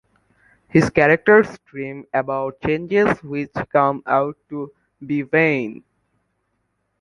His 0.67 0.89
characters 0.89 1.59
dream 1.67 2.07
about 2.11 2.59
changes 2.61 3.21
which 3.23 3.51
come 3.71 4.01
out 4.07 4.35
to 4.49 4.73
be 5.05 5.21
vain. 5.21 5.83